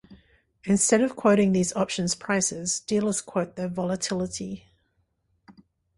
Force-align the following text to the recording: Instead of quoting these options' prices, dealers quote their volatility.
Instead 0.63 1.01
of 1.01 1.15
quoting 1.15 1.51
these 1.51 1.75
options' 1.75 2.15
prices, 2.15 2.79
dealers 2.79 3.21
quote 3.21 3.55
their 3.55 3.67
volatility. 3.69 4.65